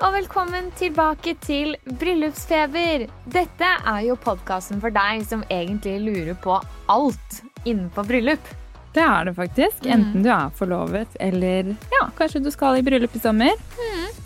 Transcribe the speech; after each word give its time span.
Og 0.00 0.14
velkommen 0.14 0.70
tilbake 0.78 1.34
til 1.44 1.74
Bryllupsfeber. 2.00 3.04
Dette 3.28 3.68
er 3.92 4.00
jo 4.06 4.16
podkasten 4.16 4.80
for 4.80 4.94
deg 4.94 5.26
som 5.28 5.42
egentlig 5.52 5.98
lurer 6.06 6.38
på 6.40 6.56
alt 6.88 7.42
innenfor 7.68 8.08
bryllup. 8.08 8.48
Det 8.94 9.04
er 9.04 9.28
det 9.28 9.34
faktisk. 9.36 9.84
Enten 9.84 10.24
du 10.24 10.30
er 10.32 10.48
forlovet 10.56 11.12
eller 11.20 11.74
ja, 11.92 12.06
kanskje 12.16 12.40
du 12.42 12.50
skal 12.50 12.80
i 12.80 12.86
bryllup 12.86 13.14
i 13.14 13.22
sommer. 13.22 13.52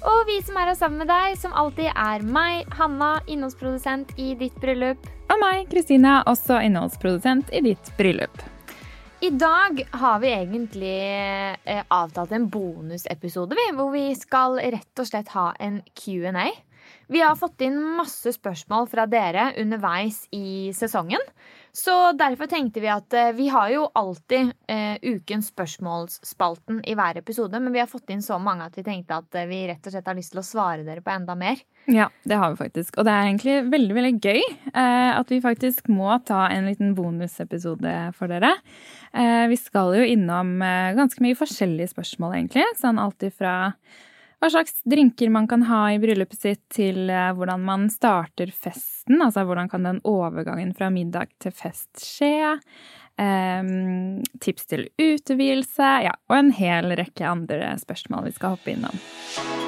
Og 0.04 0.20
vi 0.28 0.38
som 0.46 0.56
er 0.60 0.70
her 0.70 0.78
sammen 0.78 1.02
med 1.02 1.10
deg, 1.10 1.34
som 1.40 1.52
alltid 1.56 1.90
er 1.90 2.24
meg, 2.24 2.70
Hanna, 2.78 3.16
innholdsprodusent 3.26 4.14
i 4.16 4.34
ditt 4.38 4.56
bryllup. 4.62 5.13
Og 5.34 5.40
meg, 5.42 5.64
Kristina, 5.66 6.20
også 6.30 6.60
innholdsprodusent 6.62 7.48
i 7.50 7.58
ditt 7.64 7.88
bryllup. 7.98 8.36
I 9.18 9.32
dag 9.34 9.80
har 9.98 10.20
vi 10.22 10.28
egentlig 10.30 10.98
eh, 11.02 11.80
avtalt 11.90 12.30
en 12.36 12.44
bonusepisode, 12.52 13.58
hvor 13.74 13.90
vi 13.90 14.04
skal 14.14 14.60
rett 14.60 15.02
og 15.02 15.08
slett 15.08 15.32
ha 15.34 15.48
en 15.58 15.80
Q&A. 15.98 16.52
Vi 17.10 17.24
har 17.24 17.34
fått 17.40 17.64
inn 17.66 17.80
masse 17.96 18.30
spørsmål 18.36 18.86
fra 18.92 19.08
dere 19.10 19.48
underveis 19.58 20.22
i 20.30 20.70
sesongen. 20.76 21.26
Så 21.74 22.12
derfor 22.14 22.46
tenkte 22.46 22.78
vi 22.78 22.86
at 22.92 23.14
eh, 23.18 23.32
vi 23.34 23.48
har 23.50 23.70
jo 23.72 23.88
alltid 23.98 24.52
eh, 24.70 24.94
ukens 25.02 25.48
spørsmålsspalten 25.50 26.84
i 26.86 26.94
hver 26.94 27.18
episode, 27.18 27.58
men 27.58 27.74
vi 27.74 27.80
har 27.82 27.90
fått 27.90 28.12
inn 28.14 28.22
så 28.22 28.38
mange 28.38 28.68
at 28.68 28.78
vi 28.78 28.84
tenkte 28.86 29.18
at 29.18 29.40
eh, 29.40 29.48
vi 29.50 29.64
rett 29.66 29.82
og 29.82 29.96
slett 29.96 30.06
har 30.06 30.14
lyst 30.14 30.36
til 30.36 30.42
å 30.44 30.46
svare 30.46 30.86
dere 30.86 31.02
på 31.02 31.10
enda 31.10 31.34
mer. 31.34 31.58
Ja, 31.90 32.06
det 32.22 32.38
har 32.38 32.54
vi 32.54 32.60
faktisk. 32.62 32.94
Og 33.00 33.08
det 33.08 33.12
er 33.12 33.26
egentlig 33.26 33.56
veldig 33.74 33.98
veldig 33.98 34.14
gøy 34.22 34.40
eh, 34.40 35.10
at 35.18 35.34
vi 35.34 35.42
faktisk 35.42 35.90
må 35.90 36.14
ta 36.22 36.46
en 36.54 36.70
liten 36.70 36.94
bonusepisode 36.94 37.96
for 38.14 38.30
dere. 38.30 38.54
Eh, 39.10 39.44
vi 39.50 39.58
skal 39.58 39.96
jo 39.98 40.06
innom 40.14 40.54
eh, 40.62 40.94
ganske 40.94 41.26
mye 41.26 41.42
forskjellige 41.42 41.90
spørsmål, 41.90 42.38
egentlig. 42.38 42.70
Sånn 42.78 43.02
alt 43.02 43.26
ifra 43.26 43.74
hva 44.40 44.50
slags 44.50 44.82
drinker 44.88 45.30
man 45.32 45.48
kan 45.50 45.64
ha 45.68 45.86
i 45.92 46.00
bryllupet 46.02 46.40
sitt, 46.40 46.62
til 46.74 47.08
eh, 47.10 47.30
hvordan 47.36 47.64
man 47.64 47.88
starter 47.92 48.52
festen. 48.52 49.20
Altså 49.22 49.46
hvordan 49.46 49.70
kan 49.72 49.86
den 49.86 50.02
overgangen 50.04 50.74
fra 50.76 50.90
middag 50.94 51.32
til 51.42 51.54
fest 51.54 52.02
skje? 52.02 52.58
Um, 53.14 54.24
tips 54.42 54.66
til 54.72 54.88
utevielse. 54.98 55.90
Ja, 56.08 56.16
og 56.30 56.40
en 56.40 56.50
hel 56.56 56.96
rekke 56.98 57.28
andre 57.30 57.76
spørsmål 57.78 58.26
vi 58.26 58.34
skal 58.34 58.56
hoppe 58.56 58.74
innom. 58.74 59.63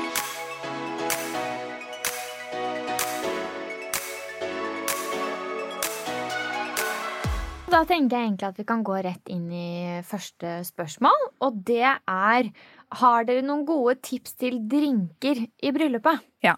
Da 7.76 7.82
tenker 7.84 8.16
jeg 8.16 8.30
egentlig 8.30 8.46
at 8.48 8.56
vi 8.56 8.64
kan 8.64 8.82
gå 8.86 8.94
rett 9.04 9.28
inn 9.28 9.50
i 9.52 10.00
første 10.08 10.62
spørsmål, 10.64 11.26
og 11.44 11.58
det 11.68 11.84
er 11.84 12.48
Har 12.96 13.26
dere 13.28 13.42
noen 13.44 13.66
gode 13.68 13.98
tips 14.00 14.32
til 14.40 14.62
drinker 14.70 15.42
i 15.44 15.72
bryllupet? 15.74 16.22
Ja, 16.46 16.54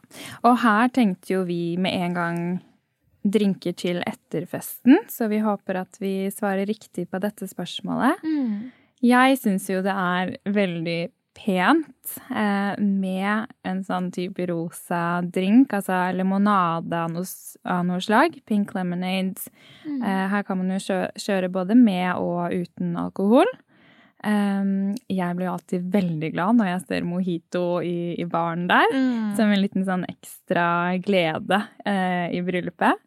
og 0.46 0.60
her 0.62 0.92
tenkte 0.94 1.32
jo 1.32 1.40
vi 1.48 1.74
med 1.80 1.96
en 1.96 2.14
gang 2.14 2.38
drinker 3.24 3.74
til 3.74 3.98
etterfesten, 4.06 5.00
så 5.10 5.26
vi 5.32 5.40
håper 5.42 5.80
at 5.80 5.98
vi 5.98 6.28
svarer 6.30 6.68
riktig 6.70 7.08
på 7.10 7.18
dette 7.24 7.50
spørsmålet. 7.50 8.22
Jeg 9.02 9.40
syns 9.42 9.66
jo 9.72 9.82
det 9.82 9.96
er 9.98 10.36
veldig 10.54 11.00
pent 11.38 12.16
eh, 12.30 12.74
med 12.82 13.46
en 13.68 13.84
sånn 13.86 14.10
type 14.14 14.48
rosa 14.50 15.20
drink, 15.22 15.72
altså 15.76 16.08
limonade 16.16 16.98
av 16.98 17.14
noe, 17.14 17.28
av 17.68 17.86
noe 17.86 18.02
slag. 18.04 18.40
Pink 18.48 18.74
lemonade. 18.76 19.48
Eh, 19.86 20.26
her 20.34 20.44
kan 20.46 20.60
man 20.60 20.74
jo 20.74 20.82
kjø 20.88 21.00
kjøre 21.28 21.52
både 21.54 21.78
med 21.78 22.10
og 22.18 22.52
uten 22.54 22.98
alkohol. 23.00 23.50
Um, 24.18 24.96
jeg 25.06 25.36
blir 25.38 25.46
alltid 25.46 25.84
veldig 25.94 26.32
glad 26.34 26.56
når 26.58 26.66
jeg 26.72 26.80
ser 26.88 27.04
mojito 27.06 27.60
i, 27.86 28.16
i 28.18 28.24
baren 28.26 28.66
der. 28.70 28.88
Som 29.38 29.52
en 29.54 29.62
liten 29.62 29.86
sånn 29.86 30.06
ekstra 30.10 30.96
glede 31.04 31.60
uh, 31.86 32.26
i 32.34 32.42
bryllupet. 32.42 32.98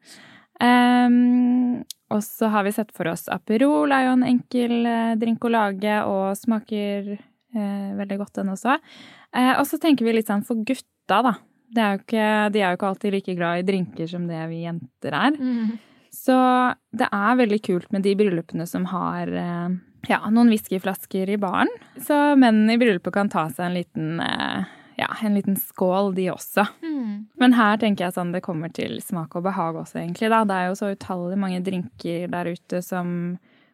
Um, 0.62 1.82
og 2.12 2.24
så 2.24 2.52
har 2.54 2.66
vi 2.68 2.74
sett 2.76 2.92
for 2.94 3.10
oss 3.12 3.26
Aperol 3.32 3.94
er 3.96 4.06
jo 4.06 4.16
en 4.18 4.26
enkel 4.28 4.86
eh, 4.86 5.14
drink 5.20 5.46
å 5.48 5.52
lage, 5.54 5.96
og 6.06 6.36
smaker 6.38 7.16
veldig 7.54 8.18
godt 8.22 8.40
den 8.40 8.52
også. 8.54 8.78
Eh, 9.36 9.54
og 9.58 9.66
så 9.68 9.80
tenker 9.82 10.08
vi 10.08 10.16
litt 10.16 10.32
sånn 10.32 10.46
for 10.48 10.60
gutta, 10.68 11.22
da. 11.28 11.36
Det 11.72 11.84
er 11.84 11.94
jo 11.94 12.02
ikke, 12.02 12.28
de 12.52 12.60
er 12.62 12.74
jo 12.74 12.80
ikke 12.80 12.90
alltid 12.90 13.16
like 13.16 13.38
glad 13.38 13.62
i 13.62 13.68
drinker 13.68 14.10
som 14.12 14.26
det 14.28 14.42
vi 14.52 14.66
jenter 14.66 15.16
er. 15.16 15.38
Mm. 15.40 15.78
Så 16.12 16.36
det 16.92 17.08
er 17.08 17.40
veldig 17.40 17.62
kult 17.64 17.94
med 17.96 18.04
de 18.04 18.18
bryllupene 18.20 18.68
som 18.68 18.90
har 18.92 19.32
eh, 19.32 19.78
ja, 20.10 20.20
noen 20.28 20.52
whiskyflasker 20.52 21.32
i 21.32 21.40
baren. 21.40 21.72
Så 22.04 22.18
mennene 22.36 22.76
i 22.76 22.82
bryllupet 22.82 23.16
kan 23.16 23.32
ta 23.32 23.48
seg 23.54 23.70
en 23.70 23.78
liten, 23.78 24.20
eh, 24.20 24.68
ja, 25.00 25.08
en 25.24 25.38
liten 25.40 25.56
skål, 25.56 26.12
de 26.18 26.28
også. 26.34 26.68
Mm. 26.84 27.14
Men 27.40 27.56
her 27.56 27.80
tenker 27.80 28.08
jeg 28.08 28.18
sånn 28.18 28.36
det 28.36 28.44
kommer 28.44 28.74
til 28.76 29.00
smak 29.04 29.40
og 29.40 29.48
behag 29.48 29.80
også, 29.80 30.02
egentlig. 30.04 30.32
Da. 30.34 30.44
Det 30.44 30.58
er 30.58 30.70
jo 30.70 30.78
så 30.82 30.92
utallig 30.92 31.40
mange 31.40 31.64
drinker 31.64 32.28
der 32.36 32.52
ute 32.52 32.84
som 32.84 33.16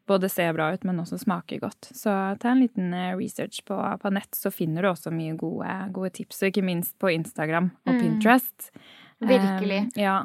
både 0.07 0.29
ser 0.31 0.53
bra 0.55 0.69
ut, 0.73 0.85
men 0.87 1.01
også 1.01 1.19
smaker 1.21 1.59
godt. 1.61 1.89
Så 1.95 2.13
ta 2.39 2.51
en 2.51 2.61
liten 2.63 2.93
eh, 2.95 3.13
research 3.17 3.63
på, 3.67 3.77
på 4.01 4.11
nett, 4.15 4.31
så 4.35 4.51
finner 4.53 4.85
du 4.85 4.91
også 4.91 5.11
mye 5.13 5.35
gode, 5.39 5.73
gode 5.95 6.13
tips. 6.15 6.41
Og 6.41 6.51
ikke 6.51 6.65
minst 6.65 6.97
på 7.01 7.11
Instagram 7.13 7.71
og 7.85 7.93
Mm. 7.93 7.99
Pinterest. 8.01 8.71
Virkelig. 9.19 9.79
Um, 9.89 9.91
ja. 9.99 10.17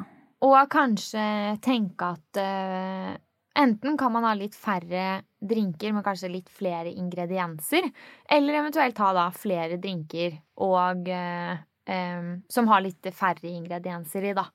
Og 0.43 0.57
kanskje 0.69 1.23
tenke 1.63 2.11
at 2.13 2.39
uh, 2.39 3.13
enten 3.59 3.97
kan 3.97 4.11
man 4.13 4.27
ha 4.27 4.33
litt 4.37 4.55
færre 4.55 5.23
drinker, 5.41 5.93
men 5.95 6.03
kanskje 6.05 6.31
litt 6.31 6.51
flere 6.51 6.91
ingredienser. 6.91 7.87
Eller 8.29 8.59
eventuelt 8.61 8.97
ha 9.01 9.13
da 9.15 9.27
flere 9.33 9.79
drinker 9.81 10.37
og 10.61 11.09
uh, 11.09 11.55
um, 11.89 12.31
som 12.49 12.67
har 12.71 12.83
litt 12.85 13.09
færre 13.15 13.49
ingredienser 13.49 14.29
i, 14.29 14.35
da. 14.37 14.47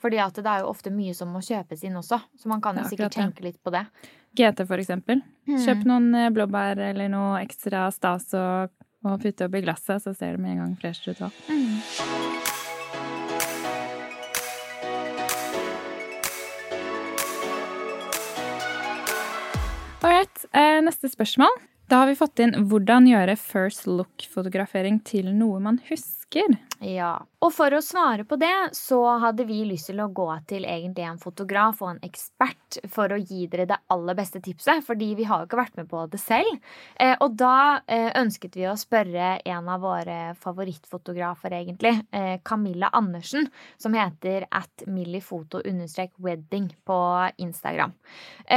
Fordi 0.00 0.20
at 0.22 0.38
det 0.38 0.48
er 0.48 0.62
jo 0.62 0.70
ofte 0.70 0.92
mye 0.94 1.12
som 1.16 1.32
må 1.32 1.42
kjøpes 1.44 1.82
inn 1.84 1.98
også, 2.00 2.20
så 2.38 2.48
man 2.48 2.62
kan 2.64 2.78
jo 2.78 2.86
er 2.86 2.92
sikkert 2.92 3.16
tenke 3.18 3.44
litt 3.44 3.58
på 3.62 3.72
det. 3.74 3.84
GT, 4.36 4.66
for 4.66 4.78
eksempel. 4.78 5.22
Mm. 5.48 5.58
Kjøp 5.64 5.86
noen 5.88 6.14
eh, 6.14 6.30
blåbær 6.34 6.78
eller 6.90 7.10
noe 7.10 7.40
ekstra 7.42 7.88
stas 7.94 8.30
og, 8.38 8.70
og 9.06 9.18
putte 9.22 9.48
oppi 9.48 9.64
glasset, 9.64 10.02
så 10.04 10.14
ser 10.14 10.36
det 10.36 10.42
med 10.44 10.54
en 10.54 10.62
gang 10.64 10.76
freshere 10.80 11.16
ut 11.16 11.26
òg. 11.26 11.32
Mm. 11.50 12.50
Alright, 20.00 20.46
eh, 20.56 20.78
neste 20.80 21.10
spørsmål. 21.12 21.58
Da 21.90 22.04
har 22.04 22.06
vi 22.06 22.14
fått 22.16 22.40
inn 22.40 22.54
hvordan 22.70 23.08
gjøre 23.10 23.34
first 23.36 23.88
look-fotografering 23.90 25.02
til 25.04 25.32
noe 25.34 25.58
man 25.60 25.80
husker. 25.90 26.54
Ja. 26.80 27.18
Og 27.44 27.52
for 27.52 27.72
å 27.76 27.80
svare 27.84 28.24
på 28.28 28.36
det, 28.40 28.72
så 28.76 28.98
hadde 29.20 29.44
vi 29.48 29.58
lyst 29.68 29.90
til 29.90 30.00
å 30.00 30.10
gå 30.12 30.28
til 30.48 30.64
egentlig 30.68 31.04
en 31.04 31.20
fotograf 31.20 31.82
og 31.84 31.90
en 31.94 32.00
ekspert 32.04 32.78
for 32.92 33.12
å 33.12 33.18
gi 33.20 33.46
dere 33.52 33.66
det 33.68 33.76
aller 33.92 34.16
beste 34.16 34.40
tipset, 34.44 34.80
fordi 34.86 35.10
vi 35.18 35.26
har 35.28 35.42
jo 35.42 35.48
ikke 35.48 35.60
vært 35.60 35.76
med 35.76 35.88
på 35.90 36.06
det 36.12 36.20
selv. 36.20 36.58
Eh, 37.00 37.12
og 37.20 37.36
da 37.40 37.80
eh, 37.84 38.08
ønsket 38.20 38.56
vi 38.56 38.66
å 38.68 38.76
spørre 38.80 39.38
en 39.44 39.68
av 39.72 39.84
våre 39.84 40.18
favorittfotografer, 40.40 41.56
egentlig, 41.58 41.94
eh, 42.16 42.38
Camilla 42.44 42.88
Andersen, 42.96 43.48
som 43.80 43.96
heter 43.96 44.48
at 44.48 44.84
millifoto-wedding 44.88 46.70
på 46.88 47.00
Instagram. 47.40 47.92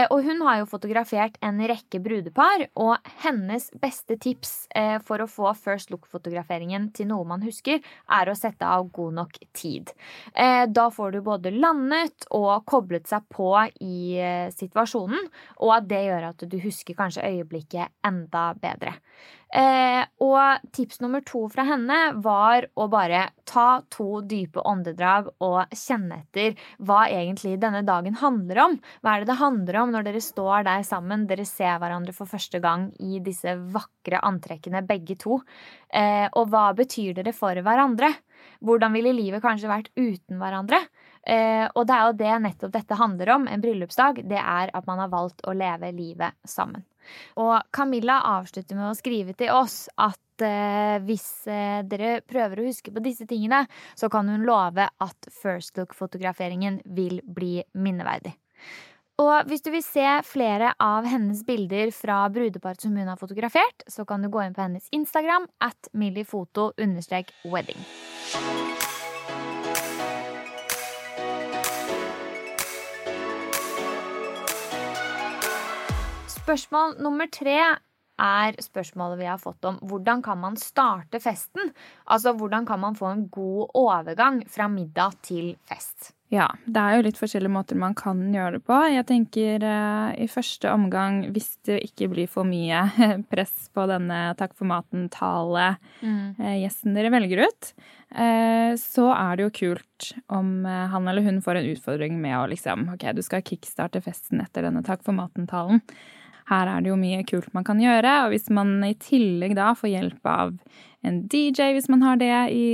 Og 0.10 0.24
hun 0.26 0.42
har 0.48 0.58
jo 0.60 0.70
fotografert 0.70 1.36
en 1.46 1.60
rekke 1.70 2.00
brudepar, 2.04 2.68
og 2.80 2.98
hennes 3.24 3.68
beste 3.80 4.18
tips 4.18 4.66
for 5.06 5.22
å 5.22 5.30
få 5.30 5.52
first 5.58 5.92
look-fotograferingen 5.94 6.88
til 6.98 7.12
noe 7.12 7.28
man 7.30 7.44
husker, 7.46 7.80
er 8.14 8.30
å 8.30 8.38
sette 8.38 8.68
av 8.68 8.90
god 8.94 9.18
nok 9.20 9.38
tid. 9.56 9.92
Eh, 10.34 10.66
da 10.70 10.88
får 10.94 11.16
du 11.16 11.22
både 11.26 11.54
landet 11.54 12.28
og 12.32 12.66
koblet 12.70 13.10
seg 13.10 13.26
på 13.34 13.52
i 13.84 14.18
eh, 14.20 14.50
situasjonen, 14.54 15.30
og 15.62 15.76
at 15.78 15.88
det 15.90 16.04
gjør 16.08 16.30
at 16.32 16.48
du 16.50 16.58
husker 16.64 16.98
kanskje 16.98 17.26
øyeblikket 17.30 17.94
enda 18.08 18.52
bedre. 18.60 18.98
Eh, 19.54 20.02
og 20.26 20.64
tips 20.74 20.98
nummer 21.04 21.22
to 21.22 21.44
fra 21.54 21.62
henne 21.68 21.98
var 22.26 22.66
å 22.74 22.88
bare 22.90 23.28
ta 23.46 23.84
to 23.94 24.24
dype 24.26 24.64
åndedrag 24.66 25.30
og 25.46 25.76
kjenne 25.78 26.24
etter 26.24 26.58
hva 26.82 27.04
egentlig 27.06 27.60
denne 27.62 27.84
dagen 27.86 28.18
handler 28.18 28.64
om. 28.64 28.80
Hva 29.06 29.14
er 29.14 29.22
det 29.22 29.30
det 29.30 29.38
handler 29.44 29.80
om 29.84 29.94
når 29.94 30.08
dere 30.08 30.24
står 30.26 30.66
der 30.66 30.88
sammen, 30.88 31.28
dere 31.30 31.46
ser 31.46 31.78
hverandre 31.84 32.16
for 32.18 32.30
første 32.30 32.64
gang 32.64 32.90
i 32.98 33.22
disse 33.22 33.54
vakre 33.76 34.24
antrekkene, 34.26 34.82
begge 34.90 35.20
to. 35.22 35.44
Eh, 35.94 36.26
og 36.34 36.50
hva 36.50 36.72
betyr 36.78 37.14
dere 37.20 37.36
for 37.38 37.54
hverandre? 37.54 38.10
Hvordan 38.66 38.98
ville 38.98 39.14
livet 39.14 39.44
kanskje 39.44 39.70
vært 39.70 39.94
uten 39.94 40.42
hverandre? 40.42 40.82
Eh, 41.24 41.68
og 41.72 41.88
det 41.88 41.96
er 41.96 42.08
jo 42.08 42.18
det 42.20 42.34
nettopp 42.44 42.74
dette 42.74 42.98
handler 43.00 43.32
om, 43.38 43.48
en 43.48 43.64
bryllupsdag. 43.64 44.24
Det 44.28 44.40
er 44.40 44.74
at 44.74 44.90
man 44.90 45.00
har 45.04 45.12
valgt 45.14 45.44
å 45.48 45.56
leve 45.56 45.94
livet 45.96 46.36
sammen. 46.48 46.84
Og 47.40 47.56
Camilla 47.76 48.22
avslutter 48.38 48.78
med 48.80 48.92
å 48.92 48.98
skrive 48.98 49.36
til 49.40 49.52
oss 49.56 49.86
at 50.00 50.44
eh, 50.44 51.00
hvis 51.04 51.48
eh, 51.52 51.82
dere 51.88 52.22
prøver 52.28 52.62
å 52.62 52.68
huske 52.68 52.94
på 52.94 53.04
disse 53.04 53.28
tingene, 53.30 53.66
så 54.00 54.12
kan 54.12 54.30
hun 54.32 54.46
love 54.48 54.88
at 54.88 55.32
First 55.32 55.80
Look-fotograferingen 55.80 56.82
vil 56.96 57.20
bli 57.24 57.58
minneverdig. 57.74 58.36
Og 59.22 59.46
hvis 59.46 59.62
du 59.62 59.70
vil 59.70 59.84
se 59.86 60.08
flere 60.26 60.72
av 60.82 61.06
hennes 61.06 61.44
bilder 61.46 61.92
fra 61.94 62.24
brudeparet 62.34 62.82
som 62.82 62.96
hun 62.98 63.12
har 63.12 63.20
fotografert, 63.20 63.86
så 63.88 64.08
kan 64.10 64.26
du 64.26 64.32
gå 64.34 64.42
inn 64.42 64.56
på 64.58 64.66
hennes 64.66 64.90
Instagram 64.96 65.46
at 65.62 65.92
millifoto-wedding. 65.94 67.78
Spørsmål 76.44 76.98
nummer 77.00 77.30
tre 77.32 77.56
er 78.20 78.58
spørsmålet 78.62 79.22
vi 79.22 79.28
har 79.30 79.40
fått 79.40 79.64
om 79.66 79.78
hvordan 79.88 80.20
kan 80.26 80.42
man 80.42 80.58
starte 80.60 81.22
festen? 81.24 81.72
Altså 82.04 82.34
hvordan 82.36 82.68
kan 82.68 82.82
man 82.82 82.98
få 83.00 83.08
en 83.14 83.30
god 83.32 83.72
overgang 83.80 84.42
fra 84.52 84.68
middag 84.68 85.16
til 85.24 85.54
fest? 85.70 86.12
Ja, 86.34 86.48
det 86.66 86.82
er 86.82 86.98
jo 86.98 87.06
litt 87.06 87.20
forskjellige 87.20 87.54
måter 87.54 87.78
man 87.78 87.94
kan 87.96 88.20
gjøre 88.34 88.58
det 88.58 88.64
på. 88.66 88.76
Jeg 88.90 89.06
tenker 89.06 89.64
eh, 89.70 90.16
i 90.26 90.28
første 90.32 90.72
omgang, 90.74 91.20
hvis 91.32 91.52
det 91.68 91.78
ikke 91.86 92.10
blir 92.10 92.28
for 92.32 92.48
mye 92.48 92.82
press 93.32 93.70
på 93.72 93.86
denne 93.88 94.34
takk 94.40 94.56
for 94.58 94.68
maten-tale 94.68 95.76
mm. 96.02 96.42
eh, 96.42 96.58
gjesten 96.64 96.98
dere 96.98 97.14
velger 97.14 97.46
ut, 97.46 97.70
eh, 98.18 98.74
så 98.82 99.08
er 99.14 99.38
det 99.38 99.46
jo 99.46 99.54
kult 99.62 100.10
om 100.34 100.66
han 100.66 101.08
eller 101.08 101.24
hun 101.24 101.40
får 101.46 101.62
en 101.62 101.70
utfordring 101.72 102.18
med 102.20 102.36
å 102.40 102.50
liksom 102.52 102.90
Ok, 102.96 103.06
du 103.16 103.22
skal 103.24 103.46
kickstarte 103.46 104.02
festen 104.04 104.42
etter 104.44 104.66
denne 104.66 104.84
takk 104.84 105.06
for 105.06 105.16
maten-talen. 105.16 105.80
Her 106.54 106.70
er 106.70 106.84
det 106.84 106.92
jo 106.92 106.98
mye 107.00 107.22
kult 107.28 107.52
man 107.56 107.66
kan 107.68 107.82
gjøre, 107.82 108.16
og 108.24 108.34
hvis 108.34 108.50
man 108.54 108.76
i 108.86 108.94
tillegg 109.02 109.56
da 109.58 109.74
får 109.78 109.94
hjelp 109.94 110.30
av 110.30 110.58
en 111.04 111.20
DJ, 111.28 111.74
hvis 111.76 111.90
man 111.92 112.04
har 112.06 112.20
det 112.22 112.32
i, 112.56 112.68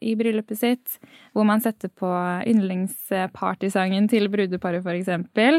i 0.00 0.14
bryllupet 0.16 0.56
sitt, 0.56 0.98
hvor 1.36 1.44
man 1.48 1.60
setter 1.60 1.90
på 1.92 2.08
yndlingspartysangen 2.48 4.08
til 4.08 4.30
brudeparet, 4.32 4.84
f.eks., 4.84 5.10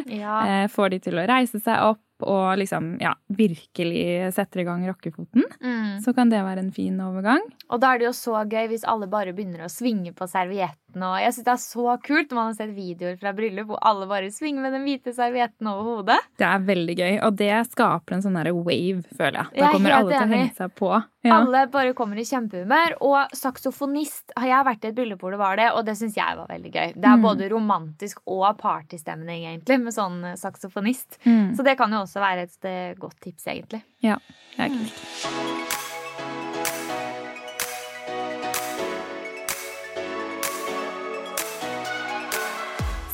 ja. 0.10 0.38
Eh, 0.42 0.66
får 0.74 0.96
de 0.96 1.02
til 1.06 1.22
å 1.22 1.28
reise 1.30 1.62
seg 1.62 1.92
opp 1.92 2.02
og 2.26 2.58
liksom, 2.60 2.96
ja, 3.02 3.14
virkelig 3.28 4.34
setter 4.36 4.64
i 4.64 4.68
gang 4.68 4.86
rockefoten, 4.90 5.46
mm. 5.62 6.00
så 6.06 6.14
kan 6.16 6.32
det 6.32 6.42
være 6.46 6.66
en 6.66 6.74
fin 6.76 6.98
overgang. 7.04 7.44
Og 7.70 7.82
da 7.82 7.94
er 7.94 8.02
det 8.02 8.10
jo 8.10 8.16
så 8.18 8.44
gøy 8.50 8.70
hvis 8.72 8.88
alle 8.90 9.10
bare 9.12 9.34
begynner 9.36 9.66
å 9.66 9.72
svinge 9.72 10.14
på 10.16 10.28
servietten. 10.30 11.04
Og 11.06 11.20
jeg 11.22 11.36
synes 11.36 11.46
det 11.46 11.54
er 11.54 11.62
så 11.62 11.96
kult 12.02 12.32
når 12.32 12.38
man 12.40 12.48
har 12.50 12.58
sett 12.58 12.74
videoer 12.74 13.20
fra 13.22 13.34
bryllup 13.38 13.70
hvor 13.70 13.82
alle 13.86 14.08
bare 14.10 14.32
svinger 14.34 14.66
med 14.66 14.74
den 14.74 14.88
hvite 14.88 15.14
servietten 15.14 15.70
over 15.70 16.00
hodet. 16.00 16.18
Det 16.42 16.48
er 16.48 16.66
veldig 16.66 16.96
gøy, 16.98 17.14
og 17.28 17.38
det 17.40 17.54
skaper 17.70 18.18
en 18.18 18.26
sånn 18.26 18.40
derre 18.40 18.56
wave, 18.58 19.04
føler 19.14 19.44
jeg. 19.44 19.54
Da 19.60 19.72
kommer 19.76 19.98
alle 20.00 20.16
til 20.16 20.26
å 20.26 20.34
henge 20.34 20.58
seg 20.58 20.76
på. 20.80 20.92
Ja. 21.22 21.36
Alle 21.36 21.66
bare 21.68 21.94
kommer 21.94 22.18
i 22.18 22.24
kjempehumør. 22.26 22.96
Og 23.04 23.36
saksofonist 23.36 24.34
har 24.40 24.48
jeg 24.50 24.68
vært 24.70 24.86
i 24.86 24.90
et 24.90 24.98
bryllup 24.98 25.22
hvor 25.22 25.36
det 25.36 25.42
var 25.42 25.60
det, 25.60 25.68
og 25.76 25.84
det 25.86 25.98
syns 26.00 26.18
jeg 26.18 26.38
var 26.40 26.50
veldig 26.50 26.72
gøy. 26.72 26.94
Det 26.96 27.10
er 27.12 27.20
mm. 27.20 27.26
både 27.28 27.50
romantisk 27.52 28.22
og 28.26 28.48
partystemning, 28.62 29.44
egentlig, 29.52 29.80
med 29.84 29.96
sånn 29.96 30.20
saksofonist. 30.40 31.20
Mm. 31.28 31.54
Så 31.58 31.66
det 31.68 31.76
kan 31.78 31.94
jo 31.94 32.02
også 32.06 32.09
også 32.10 32.26
være 32.26 32.48
et 32.50 33.00
godt 33.00 33.22
tips, 33.22 33.46
egentlig. 33.54 33.84
Ja, 34.02 34.18
det 34.58 34.66
er 34.66 34.74
kult. 34.74 35.70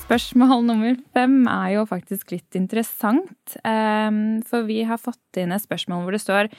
Spørsmål 0.06 0.62
nummer 0.68 0.97
fem 1.15 1.47
er 1.50 1.71
jo 1.74 1.86
faktisk 1.89 2.36
litt 2.36 2.56
interessant. 2.56 3.56
Ehm, 3.65 4.44
for 4.45 4.68
vi 4.68 4.83
har 4.86 5.01
fått 5.01 5.39
inn 5.42 5.51
et 5.51 5.63
spørsmål 5.63 6.06
hvor 6.06 6.13
det 6.13 6.21
står 6.21 6.51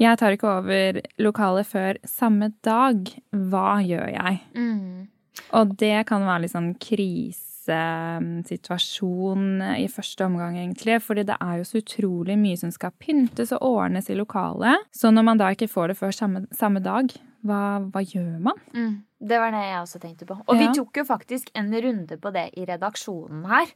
Jeg 0.00 0.18
tar 0.20 0.32
ikke 0.32 0.48
over 0.48 0.98
lokalet 1.20 1.68
før 1.68 2.00
samme 2.08 2.50
dag. 2.64 3.08
Hva 3.32 3.78
gjør 3.84 4.10
jeg? 4.12 4.40
Mm. 4.56 5.08
Og 5.56 5.76
det 5.80 6.06
kan 6.08 6.24
være 6.24 6.44
litt 6.44 6.52
sånn 6.52 6.74
krise 6.80 7.55
situasjon 7.66 9.62
i 9.76 9.86
første 9.92 10.26
omgang, 10.26 10.58
egentlig. 10.58 11.00
Fordi 11.02 11.26
det 11.28 11.38
er 11.40 11.60
jo 11.60 11.68
så 11.68 11.80
utrolig 11.82 12.38
mye 12.40 12.58
som 12.60 12.72
skal 12.74 12.94
pyntes 13.00 13.54
og 13.56 13.64
ordnes 13.66 14.10
i 14.10 14.18
lokalet. 14.18 14.86
Så 14.94 15.12
når 15.14 15.26
man 15.30 15.40
da 15.42 15.50
ikke 15.54 15.70
får 15.70 15.92
det 15.92 15.98
før 15.98 16.14
samme, 16.14 16.46
samme 16.54 16.82
dag, 16.84 17.12
hva, 17.46 17.60
hva, 17.92 18.02
gjør 18.02 18.38
man? 18.42 18.58
Mm, 18.74 18.94
det 19.28 19.38
var 19.40 19.52
det 19.54 19.62
jeg 19.62 19.80
også 19.80 20.00
tenkte 20.02 20.28
på. 20.28 20.36
Og 20.38 20.56
ja. 20.56 20.60
vi 20.62 20.68
tok 20.76 21.00
jo 21.00 21.04
faktisk 21.06 21.50
en 21.58 21.70
runde 21.84 22.18
på 22.22 22.32
det 22.34 22.46
i 22.58 22.66
redaksjonen 22.68 23.44
her. 23.50 23.74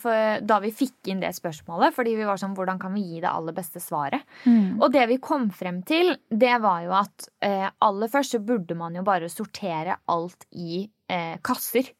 For, 0.00 0.44
da 0.44 0.58
vi 0.64 0.72
fikk 0.74 1.10
inn 1.12 1.22
det 1.22 1.34
spørsmålet. 1.36 1.94
Fordi 1.96 2.14
vi 2.18 2.28
var 2.28 2.40
sånn 2.40 2.56
Hvordan 2.56 2.80
kan 2.80 2.94
vi 2.96 3.04
gi 3.06 3.20
det 3.24 3.32
aller 3.32 3.56
beste 3.56 3.82
svaret? 3.82 4.24
Mm. 4.44 4.80
Og 4.80 4.88
det 4.94 5.04
vi 5.10 5.20
kom 5.22 5.48
frem 5.54 5.82
til, 5.86 6.14
det 6.30 6.54
var 6.64 6.84
jo 6.86 6.94
at 7.00 7.28
eh, 7.44 7.68
aller 7.84 8.12
først 8.12 8.36
så 8.36 8.42
burde 8.44 8.76
man 8.78 8.96
jo 8.96 9.04
bare 9.06 9.30
sortere 9.32 9.98
alt 10.10 10.48
i 10.52 10.84
eh, 11.10 11.36
kasser 11.44 11.90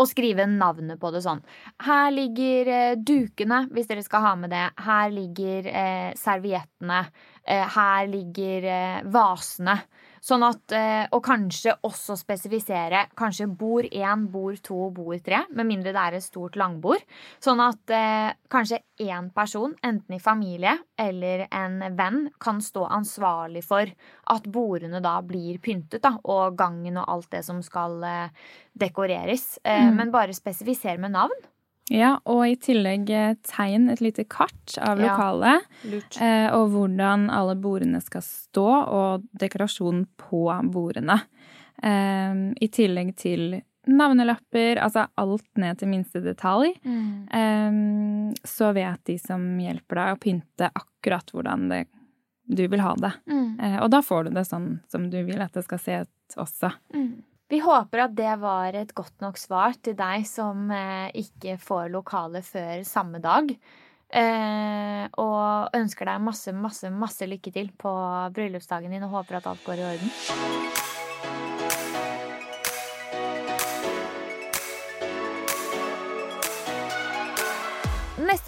og 0.00 0.08
skrive 0.08 0.46
navnet 0.48 1.00
på 1.00 1.10
det 1.14 1.22
sånn. 1.24 1.42
Her 1.84 2.10
ligger 2.14 2.70
eh, 2.72 2.94
dukene, 2.96 3.66
hvis 3.74 3.90
dere 3.90 4.04
skal 4.04 4.24
ha 4.26 4.32
med 4.40 4.52
det. 4.54 4.64
Her 4.86 5.12
ligger 5.12 5.68
eh, 5.68 6.08
serviettene. 6.18 7.02
Eh, 7.44 7.66
her 7.76 8.08
ligger 8.10 8.68
eh, 8.72 9.02
vasene. 9.12 9.76
Sånn 10.22 10.44
at, 10.46 10.70
eh, 10.70 11.04
og 11.10 11.24
kanskje 11.26 11.74
også 11.82 12.14
spesifisere 12.20 13.08
kanskje 13.18 13.48
bord 13.50 13.88
én, 13.90 14.28
bord 14.30 14.60
to, 14.62 14.78
bord 14.94 15.18
tre, 15.26 15.40
med 15.50 15.66
mindre 15.66 15.90
det 15.90 15.98
er 15.98 16.16
et 16.18 16.22
stort 16.24 16.54
langbord. 16.60 17.02
Sånn 17.42 17.58
at 17.64 17.90
eh, 17.90 18.30
kanskje 18.52 18.84
én 19.02 19.32
person, 19.34 19.74
enten 19.82 20.14
i 20.14 20.22
familie 20.22 20.76
eller 21.00 21.48
en 21.50 21.82
venn, 21.98 22.28
kan 22.38 22.62
stå 22.62 22.86
ansvarlig 22.94 23.64
for 23.66 23.90
at 24.30 24.46
bordene 24.46 25.02
da 25.02 25.16
blir 25.26 25.58
pyntet, 25.58 26.04
da, 26.06 26.14
og 26.22 26.54
gangen 26.58 27.02
og 27.02 27.16
alt 27.16 27.32
det 27.34 27.42
som 27.48 27.58
skal 27.66 27.98
eh, 28.06 28.52
dekoreres. 28.78 29.56
Eh, 29.64 29.88
mm. 29.88 29.98
Men 29.98 30.14
bare 30.14 30.38
spesifisere 30.38 31.02
med 31.02 31.16
navn. 31.18 31.50
Ja, 31.90 32.14
og 32.30 32.44
i 32.46 32.54
tillegg 32.62 33.10
eh, 33.10 33.34
tegn 33.48 33.88
et 33.90 34.02
lite 34.04 34.24
kart 34.30 34.76
av 34.78 35.00
lokalet. 35.02 35.66
Ja, 35.90 36.02
eh, 36.22 36.46
og 36.54 36.70
hvordan 36.74 37.26
alle 37.32 37.56
bordene 37.58 38.00
skal 38.04 38.22
stå, 38.22 38.68
og 38.68 39.26
dekorasjonen 39.40 40.06
på 40.20 40.44
bordene. 40.72 41.18
Eh, 41.82 42.42
I 42.54 42.70
tillegg 42.72 43.16
til 43.18 43.60
navnelapper, 43.90 44.78
altså 44.78 45.08
alt 45.18 45.48
ned 45.58 45.80
til 45.80 45.90
minste 45.90 46.22
detalj. 46.22 46.70
Mm. 46.86 48.30
Så 48.46 48.70
vet 48.76 49.02
de 49.10 49.16
som 49.18 49.42
hjelper 49.58 49.98
deg 49.98 50.14
å 50.14 50.20
pynte 50.22 50.68
akkurat 50.70 51.32
hvordan 51.34 51.66
det, 51.72 51.80
du 52.46 52.62
vil 52.68 52.82
ha 52.84 52.94
det. 52.94 53.10
Mm. 53.26 53.58
Eh, 53.58 53.76
og 53.82 53.90
da 53.90 54.02
får 54.06 54.28
du 54.28 54.36
det 54.38 54.46
sånn 54.46 54.76
som 54.90 55.10
du 55.10 55.18
vil 55.26 55.42
at 55.42 55.54
det 55.58 55.64
skal 55.66 55.82
se 55.82 55.98
ut 56.04 56.38
også. 56.38 56.70
Mm. 56.94 57.10
Vi 57.52 57.58
håper 57.60 58.06
at 58.06 58.12
det 58.16 58.32
var 58.40 58.72
et 58.80 58.94
godt 58.96 59.20
nok 59.20 59.36
svar 59.36 59.74
til 59.84 59.96
deg 59.98 60.24
som 60.24 60.70
eh, 60.72 61.10
ikke 61.20 61.58
får 61.60 61.90
lokale 61.92 62.40
før 62.46 62.80
samme 62.88 63.20
dag. 63.20 63.52
Eh, 64.12 65.04
og 65.20 65.76
ønsker 65.76 66.08
deg 66.08 66.24
masse, 66.24 66.52
masse, 66.56 66.88
masse 66.92 67.28
lykke 67.28 67.52
til 67.52 67.68
på 67.76 67.92
bryllupsdagen 68.32 68.96
din 68.96 69.04
og 69.04 69.18
håper 69.18 69.40
at 69.40 69.52
alt 69.52 69.68
går 69.68 69.84
i 69.84 69.86
orden. 69.90 70.81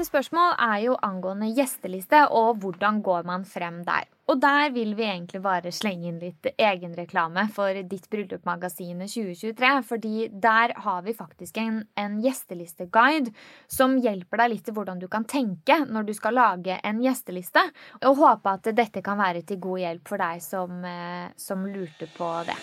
Neste 0.04 0.18
spørsmål 0.18 0.50
er 0.61 0.80
jo 0.84 0.94
angående 1.00 1.46
gjesteliste 1.56 2.18
og 2.37 2.58
hvordan 2.61 2.99
går 3.00 3.23
man 3.25 3.46
frem 3.49 3.78
der. 3.87 4.04
Og 4.28 4.37
der 4.37 4.66
vil 4.75 4.90
vi 4.99 5.06
egentlig 5.06 5.40
bare 5.40 5.73
slenge 5.73 6.11
inn 6.11 6.18
litt 6.20 6.44
egenreklame 6.61 7.46
for 7.54 7.73
Ditt 7.88 8.04
bryllup-magasinet 8.12 9.08
2023. 9.08 9.70
Fordi 9.88 10.28
der 10.28 10.75
har 10.84 11.00
vi 11.06 11.16
faktisk 11.16 11.56
en, 11.62 11.80
en 11.96 12.20
gjestelisteguide 12.20 13.32
som 13.64 13.96
hjelper 13.96 14.44
deg 14.44 14.52
litt 14.52 14.68
til 14.68 14.76
hvordan 14.76 15.00
du 15.00 15.08
kan 15.08 15.25
tenke 15.25 15.80
når 15.88 16.11
du 16.11 16.12
skal 16.20 16.37
lage 16.37 16.76
en 16.84 17.00
gjesteliste. 17.00 17.64
Og 18.04 18.20
håper 18.20 18.61
at 18.61 18.75
dette 18.76 19.00
kan 19.00 19.16
være 19.25 19.40
til 19.49 19.62
god 19.64 19.87
hjelp 19.87 20.12
for 20.12 20.26
deg 20.26 20.44
som, 20.44 20.84
eh, 20.84 21.32
som 21.40 21.64
lurte 21.64 22.12
på 22.12 22.30
det. 22.44 22.61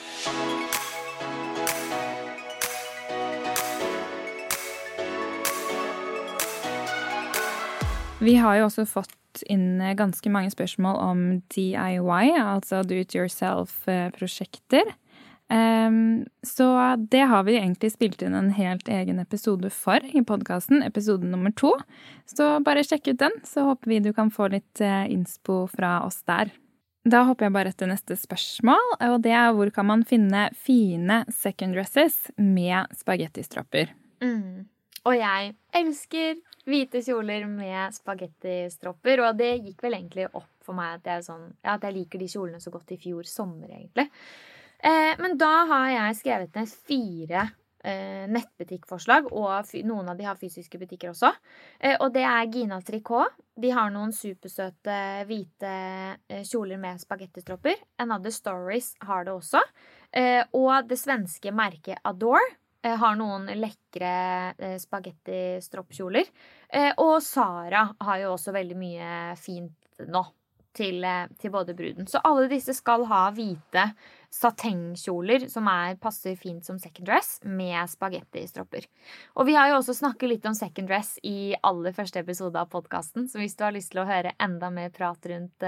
Vi 8.21 8.35
har 8.37 8.59
jo 8.59 8.67
også 8.67 8.85
fått 8.85 9.43
inn 9.49 9.81
ganske 9.97 10.29
mange 10.29 10.51
spørsmål 10.53 10.97
om 11.01 11.21
DIY, 11.49 12.35
altså 12.37 12.83
do 12.85 12.99
it 13.01 13.15
yourself-prosjekter. 13.17 14.91
Um, 15.51 16.23
så 16.47 16.67
det 17.11 17.25
har 17.27 17.43
vi 17.43 17.57
egentlig 17.57 17.91
spilt 17.91 18.21
inn 18.23 18.37
en 18.37 18.53
helt 18.55 18.87
egen 18.87 19.19
episode 19.19 19.71
for 19.73 20.05
i 20.05 20.21
podkasten, 20.23 20.83
episode 20.85 21.27
nummer 21.27 21.51
to. 21.57 21.73
Så 22.29 22.53
bare 22.63 22.85
sjekk 22.87 23.09
ut 23.09 23.19
den, 23.23 23.35
så 23.43 23.65
håper 23.67 23.91
vi 23.91 23.99
du 24.05 24.11
kan 24.15 24.31
få 24.31 24.51
litt 24.53 24.83
uh, 24.85 25.03
innspo 25.11 25.65
fra 25.73 25.97
oss 26.05 26.21
der. 26.29 26.53
Da 27.03 27.23
hopper 27.25 27.49
jeg 27.49 27.55
bare 27.57 27.73
etter 27.73 27.89
neste 27.89 28.15
spørsmål, 28.19 28.93
og 29.09 29.17
det 29.25 29.33
er 29.33 29.55
hvor 29.57 29.73
kan 29.73 29.89
man 29.89 30.05
finne 30.07 30.51
fine 30.53 31.23
second 31.33 31.73
dresses 31.73 32.27
med 32.37 32.93
spagettistropper? 33.01 33.91
Mm. 34.21 34.69
Og 35.09 35.17
jeg 35.17 35.53
elsker 35.73 36.41
hvite 36.69 37.01
kjoler 37.01 37.47
med 37.49 37.95
spagettistropper, 37.95 39.23
og 39.25 39.39
det 39.39 39.55
gikk 39.63 39.81
vel 39.87 39.97
egentlig 39.97 40.27
opp 40.29 40.51
for 40.61 40.77
meg 40.77 40.99
at 40.99 41.09
jeg, 41.09 41.25
sånn, 41.25 41.47
ja, 41.63 41.75
at 41.75 41.87
jeg 41.87 41.95
liker 41.95 42.21
de 42.21 42.29
kjolene 42.29 42.61
så 42.61 42.73
godt 42.73 42.93
i 42.93 42.99
fjor 43.01 43.25
sommer, 43.25 43.71
egentlig. 43.71 44.11
Eh, 44.77 45.15
men 45.21 45.39
da 45.41 45.51
har 45.71 45.89
jeg 45.95 46.19
skrevet 46.21 46.57
ned 46.57 46.69
fire 46.69 47.47
eh, 47.81 48.29
nettbutikkforslag, 48.29 49.31
og 49.33 49.73
noen 49.89 50.13
av 50.13 50.19
de 50.19 50.27
har 50.29 50.39
fysiske 50.39 50.77
butikker 50.81 51.15
også. 51.15 51.33
Eh, 51.79 51.97
og 51.97 52.13
det 52.13 52.25
er 52.29 52.49
Gina 52.53 52.81
Tricot. 52.85 53.33
De 53.61 53.73
har 53.73 53.89
noen 53.93 54.13
supersøte 54.15 54.97
hvite 55.29 55.73
eh, 56.29 56.45
kjoler 56.45 56.81
med 56.81 57.01
spagettistropper. 57.01 57.81
Another 58.01 58.33
Stories 58.33 58.93
har 59.05 59.25
det 59.25 59.33
også. 59.33 59.61
Eh, 60.13 60.43
og 60.57 60.89
det 60.89 61.01
svenske 61.01 61.53
merket 61.55 62.01
Adore 62.05 62.60
eh, 62.83 62.97
har 62.97 63.17
noen 63.19 63.49
lekre 63.59 64.11
eh, 64.57 64.77
spagettistroppkjoler. 64.81 66.29
og 67.03 67.17
Sara 67.23 67.89
har 67.99 68.21
jo 68.21 68.35
også 68.35 68.53
veldig 68.55 68.77
mye 68.79 69.09
fint 69.39 70.05
nå 70.07 70.23
til, 70.71 71.03
til 71.39 71.51
både 71.51 71.75
bruden. 71.75 72.07
Så 72.07 72.21
alle 72.23 72.47
disse 72.51 72.73
skal 72.77 73.03
ha 73.09 73.25
hvite 73.35 73.89
satengkjoler 74.31 75.49
som 75.51 75.67
er, 75.67 75.97
passer 75.99 76.37
fint 76.39 76.63
som 76.65 76.79
second 76.79 77.09
dress, 77.09 77.33
med 77.43 77.91
spagettistropper. 77.91 78.87
Og 79.35 79.49
vi 79.49 79.57
har 79.59 79.71
jo 79.71 79.81
også 79.81 79.97
snakket 79.99 80.31
litt 80.31 80.47
om 80.47 80.55
second 80.55 80.87
dress 80.87 81.17
i 81.27 81.51
aller 81.67 81.95
første 81.95 82.23
episode 82.23 82.59
av 82.59 82.71
podkasten, 82.71 83.27
så 83.27 83.41
hvis 83.41 83.57
du 83.59 83.65
har 83.67 83.75
lyst 83.75 83.91
til 83.91 84.05
å 84.05 84.07
høre 84.07 84.35
enda 84.39 84.71
mer 84.71 84.93
prat 84.95 85.27
rundt 85.33 85.67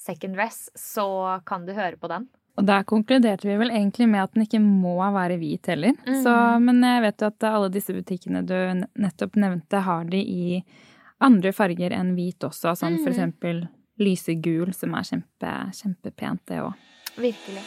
second 0.00 0.40
dress, 0.40 0.68
så 0.72 1.40
kan 1.44 1.68
du 1.68 1.76
høre 1.76 2.00
på 2.00 2.08
den. 2.12 2.30
Og 2.60 2.66
der 2.68 2.84
konkluderte 2.88 3.48
vi 3.48 3.56
vel 3.56 3.72
egentlig 3.72 4.06
med 4.10 4.26
at 4.26 4.36
den 4.36 4.44
ikke 4.44 4.60
må 4.60 4.98
være 5.14 5.38
hvit 5.40 5.70
heller. 5.72 5.96
Mm. 6.04 6.20
Så, 6.24 6.36
men 6.60 6.84
jeg 6.84 7.04
vet 7.06 7.24
jo 7.24 7.32
at 7.32 7.48
alle 7.50 7.72
disse 7.72 7.96
butikkene 7.96 8.44
du 8.44 8.56
nettopp 9.00 9.40
nevnte, 9.40 9.80
har 9.86 10.04
de 10.12 10.20
i 10.20 10.60
andre 11.24 11.52
farger 11.56 11.96
enn 11.96 12.14
hvit 12.18 12.44
også, 12.44 12.76
som 12.76 12.96
mm. 12.96 13.02
for 13.04 13.14
eksempel 13.14 13.64
lysegul, 14.00 14.74
som 14.76 14.96
er 14.96 15.08
kjempe, 15.12 15.54
kjempepent, 15.82 16.44
det 16.48 16.64
òg. 16.64 16.88
Virkelig. 17.20 17.64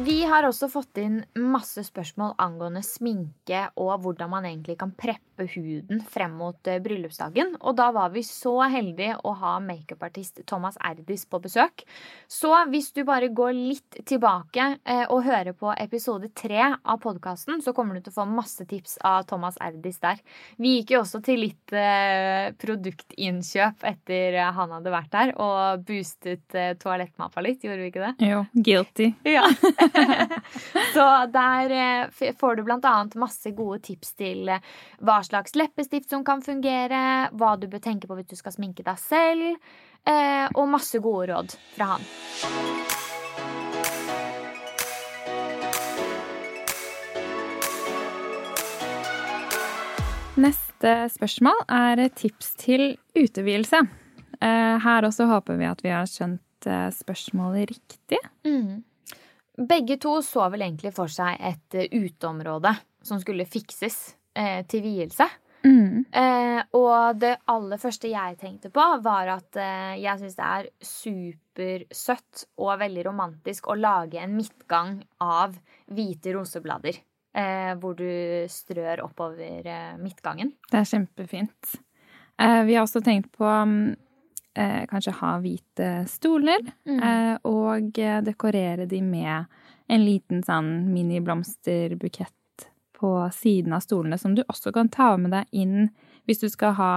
Vi 0.00 0.22
har 0.24 0.46
også 0.48 0.70
fått 0.72 0.96
inn 1.02 1.18
masse 1.36 1.82
spørsmål 1.84 2.32
angående 2.40 2.80
sminke 2.86 3.66
og 3.76 3.90
hvordan 4.00 4.30
man 4.32 4.46
egentlig 4.48 4.78
kan 4.80 4.94
preppe 4.96 5.44
huden 5.52 6.00
frem 6.08 6.38
mot 6.40 6.68
eh, 6.68 6.78
bryllupsdagen. 6.80 7.54
Og 7.60 7.76
da 7.76 7.90
var 7.92 8.12
vi 8.14 8.22
så 8.24 8.54
heldige 8.72 9.18
å 9.28 9.34
ha 9.40 9.54
makeupartist 9.60 10.40
Thomas 10.48 10.78
Erdis 10.84 11.26
på 11.28 11.40
besøk. 11.44 11.84
Så 12.28 12.52
hvis 12.72 12.90
du 12.96 13.02
bare 13.08 13.28
går 13.28 13.52
litt 13.56 13.98
tilbake 14.08 14.70
eh, 14.80 15.04
og 15.12 15.26
hører 15.26 15.52
på 15.56 15.74
episode 15.76 16.30
tre 16.32 16.62
av 16.70 17.00
podkasten, 17.04 17.60
så 17.60 17.74
kommer 17.76 17.98
du 17.98 18.06
til 18.06 18.14
å 18.14 18.18
få 18.22 18.28
masse 18.30 18.64
tips 18.70 18.96
av 19.04 19.28
Thomas 19.28 19.60
Erdis 19.60 20.00
der. 20.00 20.20
Vi 20.56 20.78
gikk 20.78 20.94
jo 20.96 21.02
også 21.02 21.20
til 21.28 21.44
litt 21.44 21.76
eh, 21.76 22.54
produktinnkjøp 22.60 23.84
etter 23.92 24.40
han 24.56 24.76
hadde 24.78 24.96
vært 24.96 25.12
der, 25.12 25.34
og 25.36 25.84
boostet 25.88 26.60
toalettmappa 26.80 27.44
litt, 27.44 27.64
gjorde 27.68 27.84
vi 27.84 27.92
ikke 27.92 28.08
det? 28.08 28.32
Jo, 28.32 28.44
guilty. 28.56 29.12
Ja. 29.28 29.44
så 30.94 31.06
der 31.32 31.70
eh, 31.70 32.32
får 32.38 32.56
du 32.56 32.64
annet 32.72 33.14
masse 33.18 33.50
gode 33.56 33.80
tips 33.84 34.14
til 34.18 34.48
eh, 34.48 34.62
hva 35.04 35.20
slags 35.26 35.56
leppestift 35.58 36.10
som 36.10 36.24
kan 36.24 36.42
fungere, 36.42 37.30
hva 37.32 37.56
du 37.60 37.68
bør 37.70 37.82
tenke 37.84 38.08
på 38.08 38.18
hvis 38.18 38.30
du 38.30 38.36
skal 38.38 38.54
sminke 38.54 38.84
deg 38.86 38.98
selv, 39.00 39.56
eh, 40.06 40.46
og 40.54 40.68
masse 40.70 41.00
gode 41.02 41.30
råd 41.32 41.56
fra 41.76 41.94
han. 41.94 42.08
Neste 50.40 50.92
spørsmål 51.12 51.66
er 51.68 52.06
tips 52.16 52.54
til 52.62 52.94
utevielse. 53.12 53.82
Her 54.40 55.04
også 55.04 55.26
håper 55.28 55.58
vi 55.60 55.66
at 55.68 55.82
vi 55.84 55.90
har 55.92 56.06
skjønt 56.08 56.68
spørsmålet 56.96 57.74
riktig. 57.74 58.20
Mm. 58.46 58.80
Begge 59.60 59.98
to 60.00 60.16
så 60.24 60.46
vel 60.52 60.64
egentlig 60.64 60.94
for 60.96 61.12
seg 61.12 61.36
et 61.36 61.76
uh, 61.76 62.00
uteområde 62.00 62.72
som 63.02 63.20
skulle 63.20 63.48
fikses 63.48 64.16
eh, 64.36 64.66
til 64.68 64.82
vielse. 64.84 65.26
Mm. 65.64 66.04
Eh, 66.08 66.60
og 66.76 67.18
det 67.20 67.34
aller 67.52 67.80
første 67.80 68.08
jeg 68.08 68.38
tenkte 68.40 68.70
på, 68.72 68.84
var 69.04 69.28
at 69.34 69.58
eh, 69.60 70.00
jeg 70.00 70.22
syns 70.22 70.38
det 70.38 70.48
er 70.48 70.70
supersøtt 70.90 72.44
og 72.60 72.72
veldig 72.80 73.04
romantisk 73.10 73.68
å 73.68 73.76
lage 73.76 74.20
en 74.22 74.36
midtgang 74.38 74.98
av 75.24 75.56
hvite 75.92 76.34
roseblader. 76.36 77.00
Eh, 77.36 77.72
hvor 77.78 77.94
du 77.94 78.08
strør 78.50 79.04
oppover 79.04 79.66
eh, 79.68 79.96
midtgangen. 80.00 80.54
Det 80.70 80.80
er 80.80 80.88
kjempefint. 80.88 81.76
vi 82.40 82.74
har 82.74 82.82
også 82.86 83.02
tenkt 83.04 83.28
på 83.36 83.44
um 83.44 83.92
eh, 84.58 84.84
kanskje 84.90 85.16
ha 85.20 85.36
hvite 85.42 85.90
stoler, 86.10 86.64
mm. 86.88 87.00
eh, 87.00 87.34
og 87.48 88.00
dekorere 88.26 88.86
de 88.90 89.02
med 89.04 89.50
en 89.90 90.04
liten 90.06 90.44
sånn 90.46 90.70
mini-blomsterbukett 90.92 92.68
på 93.00 93.30
siden 93.32 93.72
av 93.72 93.80
stolene, 93.80 94.18
som 94.18 94.34
du 94.36 94.44
også 94.46 94.72
kan 94.76 94.90
ta 94.92 95.14
med 95.18 95.32
deg 95.34 95.48
inn 95.56 95.90
hvis 96.28 96.42
du 96.42 96.48
skal 96.52 96.76
ha 96.78 96.94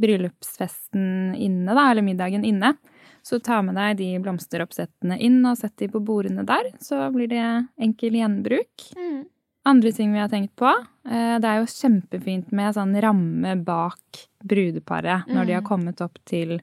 bryllupsfesten 0.00 1.34
inne, 1.34 1.74
da, 1.74 1.90
eller 1.90 2.04
middagen 2.04 2.44
inne. 2.44 2.74
Så 3.22 3.40
ta 3.44 3.60
med 3.64 3.76
deg 3.76 3.98
de 3.98 4.14
blomsteroppsettene 4.22 5.18
inn 5.20 5.42
og 5.44 5.58
sett 5.60 5.76
de 5.80 5.90
på 5.92 6.00
bordene 6.04 6.44
der. 6.48 6.70
Så 6.80 7.02
blir 7.12 7.28
det 7.28 7.44
enkel 7.80 8.16
gjenbruk. 8.16 8.86
Mm. 8.96 9.26
Andre 9.68 9.92
ting 9.92 10.14
vi 10.14 10.22
har 10.22 10.30
tenkt 10.32 10.54
på. 10.56 10.70
Eh, 11.04 11.36
det 11.42 11.48
er 11.48 11.60
jo 11.60 11.68
kjempefint 11.68 12.52
med 12.56 12.76
sånn 12.76 12.96
ramme 13.04 13.58
bak 13.60 14.22
brudeparet 14.40 15.28
når 15.28 15.42
mm. 15.42 15.46
de 15.50 15.56
har 15.58 15.64
mm. 15.66 15.68
kommet 15.68 16.00
opp 16.04 16.16
til 16.28 16.56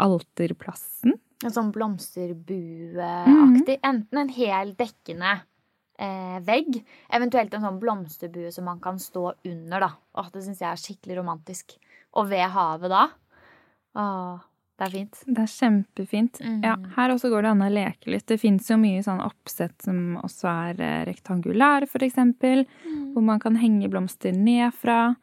alterplassen. 0.00 1.18
En 1.44 1.52
sånn 1.52 1.72
blomsterbueaktig. 1.74 3.80
Mm. 3.80 3.90
Enten 3.90 4.22
en 4.22 4.32
hel 4.32 4.72
dekkende 4.78 5.34
eh, 5.98 6.38
vegg, 6.46 6.80
eventuelt 7.14 7.54
en 7.54 7.66
sånn 7.66 7.80
blomsterbue 7.82 8.52
som 8.54 8.66
man 8.68 8.80
kan 8.84 8.98
stå 9.02 9.26
under, 9.44 9.86
da. 9.86 9.90
Åh, 10.20 10.32
det 10.32 10.44
syns 10.46 10.62
jeg 10.62 10.70
er 10.70 10.80
skikkelig 10.80 11.20
romantisk. 11.20 11.76
Og 12.14 12.30
ved 12.30 12.46
havet 12.54 12.92
da. 12.92 13.04
Åh, 13.98 14.42
det 14.78 14.88
er 14.88 14.94
fint. 14.94 15.20
Det 15.26 15.44
er 15.44 15.52
kjempefint. 15.52 16.40
Mm. 16.42 16.58
Ja, 16.66 16.74
her 16.96 17.14
også 17.14 17.30
går 17.30 17.46
det 17.46 17.52
an 17.52 17.66
å 17.66 17.70
leke 17.70 18.10
litt. 18.10 18.26
Det 18.30 18.40
fins 18.42 18.70
jo 18.70 18.78
mye 18.80 19.04
sånn 19.06 19.22
oppsett 19.22 19.86
som 19.86 20.16
også 20.22 20.50
er 20.50 21.06
rektangulær, 21.10 21.86
for 21.90 22.06
eksempel. 22.06 22.64
Mm. 22.82 23.04
Hvor 23.14 23.26
man 23.30 23.42
kan 23.42 23.58
henge 23.60 23.90
blomster 23.92 24.34
nedfra. 24.34 25.14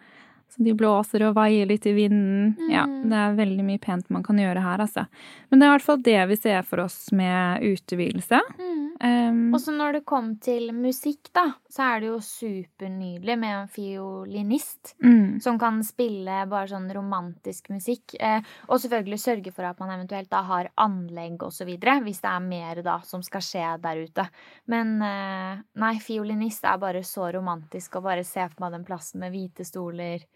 Så 0.51 0.65
de 0.65 0.74
blåser 0.75 1.24
og 1.24 1.38
vaier 1.38 1.70
litt 1.70 1.86
i 1.88 1.93
vinden. 1.96 2.55
Mm. 2.60 2.72
Ja, 2.74 2.84
det 2.84 3.20
er 3.22 3.38
veldig 3.38 3.63
mye 3.63 3.79
pent 3.79 4.10
man 4.12 4.24
kan 4.25 4.39
gjøre 4.41 4.63
her, 4.65 4.84
altså. 4.84 5.05
Men 5.48 5.62
det 5.62 5.65
er 5.65 5.70
i 5.70 5.75
hvert 5.77 5.86
fall 5.86 6.01
det 6.03 6.20
vi 6.27 6.38
ser 6.41 6.65
for 6.67 6.84
oss 6.84 6.98
med 7.15 7.63
utehvilelse. 7.63 8.41
Mm. 8.60 8.81
Um, 9.01 9.38
og 9.55 9.62
så 9.63 9.74
når 9.74 9.96
det 9.96 10.01
kom 10.05 10.34
til 10.43 10.67
musikk, 10.77 11.31
da, 11.34 11.48
så 11.72 11.86
er 11.88 12.03
det 12.03 12.10
jo 12.12 12.17
supernydelig 12.22 13.38
med 13.39 13.55
en 13.55 13.72
fiolinist 13.72 14.91
mm. 15.01 15.39
som 15.41 15.58
kan 15.62 15.79
spille 15.88 16.43
bare 16.51 16.70
sånn 16.70 16.91
romantisk 16.93 17.72
musikk. 17.74 18.17
Eh, 18.20 18.43
og 18.67 18.84
selvfølgelig 18.84 19.22
sørge 19.24 19.55
for 19.55 19.65
at 19.72 19.79
man 19.81 19.96
eventuelt 19.96 20.29
da 20.29 20.43
har 20.51 20.70
anlegg 20.84 21.41
og 21.48 21.55
så 21.55 21.65
videre, 21.65 21.98
hvis 22.03 22.22
det 22.22 22.29
er 22.29 22.46
mer 22.46 22.84
da 22.86 23.00
som 23.08 23.24
skal 23.25 23.46
skje 23.48 23.65
der 23.88 24.03
ute. 24.03 24.27
Men 24.70 24.93
eh, 25.08 25.63
nei, 25.81 25.96
fiolinist 26.03 26.67
er 26.67 26.84
bare 26.84 27.01
så 27.08 27.31
romantisk 27.34 27.98
å 27.98 28.05
bare 28.05 28.27
se 28.27 28.46
for 28.51 28.65
meg 28.65 28.75
den 28.75 28.86
plassen 28.86 29.24
med 29.24 29.34
hvite 29.34 29.65
stoler 29.65 30.27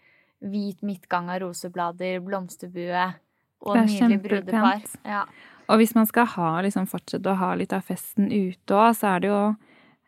hvit 0.44 0.82
midtgang 0.86 1.30
av 1.32 1.40
roseblader, 1.44 2.20
blomsterbue 2.24 3.06
og 3.66 3.78
nydelig 3.86 4.20
brudepar. 4.24 4.84
Ja. 5.06 5.24
Og 5.66 5.80
hvis 5.80 5.96
man 5.96 6.06
skal 6.06 6.28
ha, 6.36 6.50
liksom, 6.62 6.86
fortsette 6.90 7.32
å 7.32 7.40
ha 7.40 7.54
litt 7.58 7.74
av 7.74 7.86
festen 7.86 8.28
ute 8.30 8.76
òg, 8.76 8.92
så 8.94 9.16
er 9.16 9.24
det 9.24 9.32
jo 9.32 9.40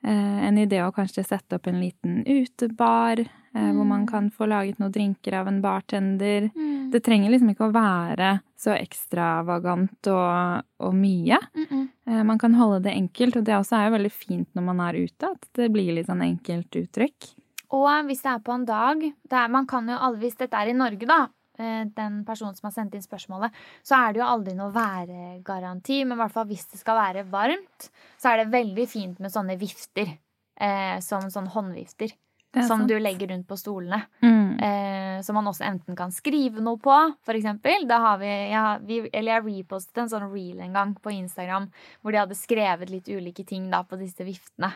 eh, 0.06 0.38
en 0.48 0.60
idé 0.60 0.84
å 0.84 0.92
kanskje 0.94 1.26
sette 1.26 1.58
opp 1.58 1.66
en 1.66 1.80
liten 1.82 2.20
utebar, 2.28 3.24
eh, 3.24 3.58
mm. 3.58 3.72
hvor 3.74 3.88
man 3.88 4.04
mm. 4.04 4.08
kan 4.12 4.30
få 4.30 4.46
laget 4.52 4.78
noen 4.78 4.94
drinker 4.94 5.40
av 5.40 5.50
en 5.50 5.58
bartender. 5.64 6.50
Mm. 6.54 6.92
Det 6.92 7.02
trenger 7.04 7.34
liksom 7.34 7.50
ikke 7.54 7.66
å 7.66 7.74
være 7.74 8.36
så 8.58 8.76
ekstravagant 8.76 10.12
og, 10.12 10.66
og 10.86 10.94
mye. 10.98 11.40
Mm 11.58 11.88
Eh, 12.08 12.24
man 12.24 12.38
kan 12.38 12.54
holde 12.54 12.80
det 12.88 12.94
enkelt, 12.96 13.36
og 13.36 13.44
det 13.44 13.56
også 13.56 13.76
er 13.76 13.88
jo 13.88 13.96
veldig 13.98 14.12
fint 14.12 14.48
når 14.56 14.64
man 14.64 14.80
er 14.86 15.00
ute, 15.02 15.28
at 15.28 15.48
det 15.58 15.68
blir 15.74 15.92
litt 15.96 16.08
sånn 16.08 16.24
enkelt 16.24 16.80
uttrykk. 16.80 17.32
Og 17.76 17.88
hvis 18.08 18.22
det 18.24 18.30
er 18.32 18.44
på 18.44 18.54
en 18.54 18.64
dag 18.68 19.02
er, 19.04 19.48
Man 19.52 19.66
kan 19.66 19.88
jo 19.88 19.96
aldri, 19.96 20.26
Hvis 20.26 20.38
dette 20.40 20.56
er 20.56 20.70
i 20.70 20.76
Norge, 20.76 21.06
da, 21.06 21.26
eh, 21.58 21.84
den 21.84 22.24
personen 22.24 22.56
som 22.56 22.70
har 22.70 22.76
sendt 22.76 22.94
inn 22.94 23.04
spørsmålet, 23.04 23.52
så 23.84 23.98
er 23.98 24.12
det 24.12 24.22
jo 24.22 24.28
aldri 24.28 24.54
noe 24.56 24.72
væregaranti. 24.72 26.04
Men 26.04 26.16
i 26.16 26.22
hvert 26.22 26.32
fall 26.32 26.48
hvis 26.48 26.66
det 26.72 26.80
skal 26.80 26.96
være 26.96 27.26
varmt, 27.28 27.90
så 28.16 28.32
er 28.32 28.44
det 28.44 28.54
veldig 28.54 28.88
fint 28.88 29.20
med 29.20 29.34
sånne 29.34 29.58
vifter. 29.60 30.16
Eh, 30.58 30.98
som 31.04 31.28
sånn 31.30 31.46
håndvifter. 31.54 32.10
Som 32.56 32.80
sant. 32.80 32.88
du 32.88 32.96
legger 32.98 33.28
rundt 33.28 33.46
på 33.46 33.58
stolene. 33.60 34.00
Mm. 34.24 34.58
Eh, 34.58 35.20
som 35.22 35.36
man 35.36 35.46
også 35.50 35.66
enten 35.68 35.94
kan 35.98 36.10
skrive 36.14 36.62
noe 36.64 36.80
på, 36.80 36.94
for 37.22 37.36
eksempel. 37.36 37.84
Da 37.86 37.98
har 38.02 38.22
vi, 38.22 38.30
ja, 38.50 38.62
vi 38.80 39.02
Eller 39.12 39.36
jeg 39.36 39.44
repostet 39.44 40.00
en 40.02 40.08
sånn 40.08 40.30
reel 40.32 40.62
en 40.64 40.72
gang 40.72 40.94
på 40.96 41.12
Instagram 41.12 41.68
hvor 42.00 42.14
de 42.14 42.22
hadde 42.22 42.38
skrevet 42.38 42.90
litt 42.90 43.10
ulike 43.12 43.44
ting 43.46 43.68
da 43.70 43.84
på 43.84 44.00
disse 44.00 44.24
viftene. 44.26 44.72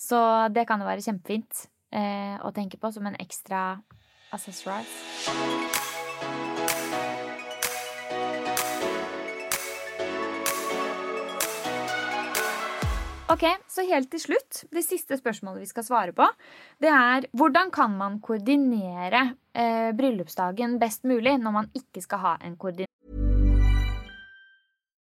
Så 0.00 0.18
det 0.54 0.64
kan 0.66 0.80
jo 0.80 0.88
være 0.88 1.04
kjempefint 1.04 1.68
eh, 1.92 2.36
å 2.40 2.52
tenke 2.56 2.80
på 2.80 2.92
som 2.94 3.06
en 3.06 3.18
ekstra 3.20 3.80
accessorize. 4.30 4.90
Ok, 13.30 13.44
Så 13.70 13.84
helt 13.86 14.10
til 14.10 14.20
slutt, 14.20 14.64
det 14.74 14.82
siste 14.82 15.14
spørsmålet 15.16 15.62
vi 15.62 15.68
skal 15.70 15.84
svare 15.86 16.12
på, 16.12 16.26
det 16.82 16.90
er 16.90 17.28
hvordan 17.30 17.70
kan 17.70 17.94
man 17.94 18.18
koordinere 18.18 19.36
eh, 19.54 19.94
bryllupsdagen 19.94 20.80
best 20.82 21.06
mulig 21.06 21.38
når 21.38 21.54
man 21.54 21.70
ikke 21.70 22.02
skal 22.02 22.24
ha 22.24 22.36
en 22.42 22.58
koordinering? 22.58 23.29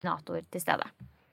Koordinator 0.00 0.42
til 0.50 0.60
stede. 0.60 0.90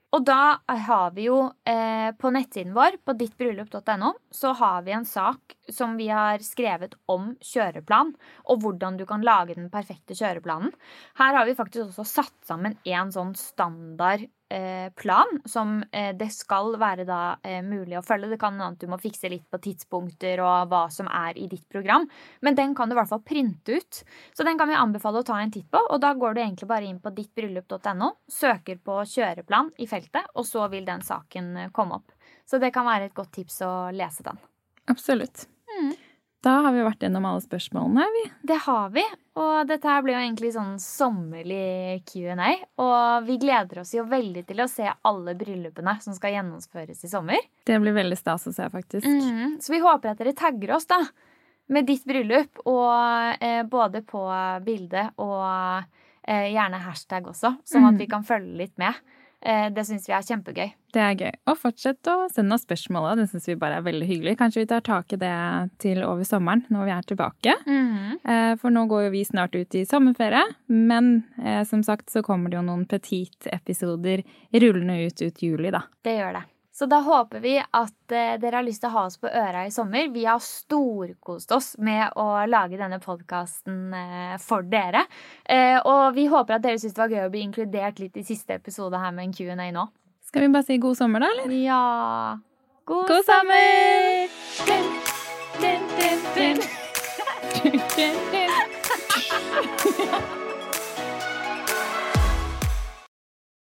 Og 0.08 0.24
da 0.24 0.56
har 0.66 1.10
vi 1.12 1.26
jo 1.26 1.50
eh, 1.68 2.14
på 2.16 2.30
nettsiden 2.32 2.72
vår, 2.72 2.96
på 3.04 3.12
dittbryllup.no, 3.12 4.14
så 4.32 4.54
har 4.56 4.82
vi 4.82 4.94
en 4.96 5.04
sak 5.04 5.52
som 5.68 5.98
vi 5.98 6.08
har 6.08 6.40
skrevet 6.40 6.94
om 7.06 7.34
kjøreplan, 7.44 8.14
og 8.48 8.62
hvordan 8.62 8.96
du 8.96 9.04
kan 9.04 9.20
lage 9.20 9.58
den 9.58 9.68
perfekte 9.68 10.16
kjøreplanen. 10.16 10.72
Her 11.20 11.36
har 11.36 11.44
vi 11.44 11.56
faktisk 11.58 11.90
også 11.90 12.08
satt 12.08 12.38
sammen 12.48 12.78
en 12.88 13.12
sånn 13.12 13.34
standard 13.36 14.24
plan 14.96 15.40
som 15.44 15.82
eh, 15.92 16.14
det 16.16 16.30
skal 16.32 16.72
være 16.80 17.04
da 17.08 17.38
eh, 17.44 17.60
mulig 17.64 17.98
å 17.98 18.04
følge. 18.04 18.30
Det 18.32 18.38
kan 18.40 18.56
hende 18.56 18.70
at 18.72 18.80
du 18.80 18.88
må 18.90 18.98
fikse 19.00 19.30
litt 19.32 19.44
på 19.50 19.60
tidspunkter 19.64 20.40
og 20.44 20.70
hva 20.72 20.86
som 20.92 21.10
er 21.10 21.38
i 21.38 21.48
ditt 21.50 21.66
program, 21.68 22.08
men 22.40 22.56
den 22.58 22.74
kan 22.78 22.88
du 22.88 22.96
i 22.96 22.98
hvert 23.00 23.10
fall 23.10 23.24
printe 23.26 23.80
ut. 23.80 24.00
Så 24.32 24.46
den 24.48 24.60
kan 24.60 24.70
vi 24.70 24.78
anbefale 24.78 25.20
å 25.20 25.26
ta 25.26 25.40
en 25.42 25.52
titt 25.52 25.68
på, 25.70 25.82
og 25.82 26.00
da 26.04 26.14
går 26.16 26.36
du 26.36 26.42
egentlig 26.44 26.70
bare 26.70 26.88
inn 26.88 27.02
på 27.02 27.12
dittbryllup.no, 27.16 28.14
søker 28.30 28.80
på 28.80 29.02
kjøreplan 29.12 29.74
i 29.78 29.90
feltet, 29.90 30.32
og 30.34 30.48
så 30.48 30.68
vil 30.72 30.88
den 30.88 31.04
saken 31.04 31.68
komme 31.76 32.00
opp. 32.00 32.16
Så 32.48 32.60
det 32.62 32.72
kan 32.72 32.88
være 32.88 33.10
et 33.10 33.16
godt 33.16 33.34
tips 33.36 33.62
å 33.66 33.72
lese 33.92 34.24
den. 34.24 34.40
Absolutt. 34.88 35.44
Da 36.44 36.52
har 36.62 36.70
vi 36.70 36.84
vært 36.86 37.02
gjennom 37.02 37.24
alle 37.26 37.42
spørsmålene, 37.42 38.04
vi. 38.14 38.22
Det 38.46 38.58
har 38.62 38.92
vi. 38.94 39.02
Og 39.38 39.66
dette 39.66 39.90
her 39.90 40.04
blir 40.06 40.14
jo 40.14 40.20
egentlig 40.22 40.52
sånn 40.54 40.76
sommerlig 40.82 42.04
Q&A. 42.06 42.52
Og 42.78 43.26
vi 43.26 43.38
gleder 43.42 43.80
oss 43.82 43.90
jo 43.96 44.04
veldig 44.06 44.44
til 44.46 44.62
å 44.62 44.68
se 44.70 44.86
alle 44.86 45.34
bryllupene 45.38 45.96
som 46.04 46.14
skal 46.14 46.36
gjennomføres 46.36 47.02
i 47.02 47.10
sommer. 47.10 47.42
Det 47.66 47.80
blir 47.82 47.96
veldig 47.96 48.18
stas 48.20 48.46
å 48.46 48.54
se, 48.54 48.68
faktisk. 48.70 49.06
Mm, 49.06 49.58
så 49.62 49.74
vi 49.74 49.82
håper 49.82 50.12
at 50.12 50.22
dere 50.22 50.36
tagger 50.38 50.76
oss, 50.78 50.86
da. 50.90 51.02
Med 51.74 51.90
ditt 51.90 52.06
bryllup. 52.06 52.62
Og 52.70 53.42
eh, 53.42 53.64
både 53.66 54.04
på 54.06 54.22
bildet 54.64 55.18
og 55.18 55.42
eh, 55.42 56.52
gjerne 56.54 56.84
hashtag 56.86 57.32
også, 57.34 57.56
sånn 57.66 57.90
at 57.90 57.98
vi 57.98 58.06
kan 58.10 58.26
følge 58.26 58.62
litt 58.62 58.76
med. 58.78 58.94
Eh, 59.40 59.68
det 59.70 59.84
syns 59.86 60.08
vi 60.08 60.14
er 60.16 60.24
kjempegøy. 60.26 60.72
Det 60.94 61.02
er 61.04 61.14
gøy. 61.20 61.32
Og 61.50 61.58
fortsett 61.60 62.10
å 62.10 62.16
sende 62.32 62.56
oss 62.56 62.64
spørsmål. 62.66 63.10
Det 63.20 63.28
syns 63.30 63.46
vi 63.50 63.58
bare 63.60 63.78
er 63.78 63.86
veldig 63.86 64.08
hyggelig. 64.08 64.36
Kanskje 64.40 64.64
vi 64.64 64.70
tar 64.72 64.82
tak 64.86 65.14
i 65.14 65.20
det 65.20 65.34
til 65.84 66.02
over 66.02 66.26
sommeren, 66.26 66.64
når 66.74 66.88
vi 66.88 66.94
er 66.96 67.08
tilbake. 67.12 67.56
Mm. 67.68 68.18
For 68.58 68.74
nå 68.74 68.86
går 68.90 69.06
jo 69.06 69.14
vi 69.14 69.24
snart 69.28 69.54
ut 69.54 69.78
i 69.78 69.84
sommerferie. 69.88 70.42
Men 70.72 71.12
eh, 71.44 71.62
som 71.68 71.84
sagt 71.86 72.10
så 72.10 72.24
kommer 72.26 72.50
det 72.50 72.58
jo 72.58 72.66
noen 72.66 72.86
petit-episoder 72.90 74.24
rullende 74.58 75.02
ut 75.06 75.22
ut 75.22 75.42
juli, 75.44 75.70
da. 75.74 75.84
Det 76.02 76.18
gjør 76.18 76.40
det. 76.40 76.46
Så 76.78 76.86
da 76.86 77.00
håper 77.02 77.40
vi 77.40 77.56
at 77.58 78.12
eh, 78.14 78.36
dere 78.38 78.60
har 78.60 78.62
lyst 78.62 78.84
til 78.84 78.92
å 78.92 78.94
ha 78.94 79.00
oss 79.08 79.16
på 79.18 79.26
øra 79.26 79.64
i 79.66 79.70
sommer. 79.74 80.12
Vi 80.14 80.22
har 80.28 80.38
storkost 80.38 81.50
oss 81.50 81.74
med 81.82 82.14
å 82.14 82.46
lage 82.46 82.78
denne 82.78 83.00
podkasten 83.02 83.90
eh, 83.98 84.38
for 84.38 84.62
dere. 84.62 85.02
Eh, 85.42 85.82
og 85.82 86.14
vi 86.14 86.30
håper 86.30 86.54
at 86.54 86.62
dere 86.62 86.78
syns 86.78 86.94
det 86.94 87.02
var 87.02 87.10
gøy 87.16 87.24
å 87.24 87.32
bli 87.34 87.42
inkludert 87.48 87.98
litt 87.98 88.14
i 88.22 88.24
siste 88.30 88.54
episode 88.60 88.94
her 89.02 89.10
med 89.16 89.26
en 89.26 89.34
Q&A 89.34 89.66
nå. 89.74 89.84
Skal 90.30 90.46
vi 90.46 90.54
bare 90.54 90.70
si 90.70 90.78
god 90.78 90.94
sommer, 91.00 91.18
da, 91.26 91.34
eller? 91.34 91.50
Ja. 91.66 91.82
God, 92.86 93.10
god 93.10 93.26
sommer! 93.26 94.30
Din, 94.70 94.86
din, 95.58 95.82
din, 95.98 96.22
din. 96.38 96.62
din, 97.58 97.82
din, 97.98 98.14
din. 98.30 98.54